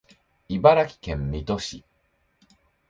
[0.49, 1.85] 茨城県水戸市